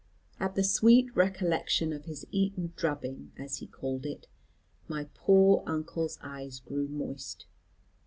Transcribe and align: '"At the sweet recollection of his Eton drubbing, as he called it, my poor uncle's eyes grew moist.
'"At 0.39 0.55
the 0.55 0.63
sweet 0.63 1.15
recollection 1.15 1.93
of 1.93 2.05
his 2.05 2.25
Eton 2.31 2.73
drubbing, 2.75 3.33
as 3.37 3.57
he 3.57 3.67
called 3.67 4.03
it, 4.03 4.25
my 4.87 5.07
poor 5.13 5.61
uncle's 5.67 6.17
eyes 6.23 6.59
grew 6.59 6.87
moist. 6.87 7.45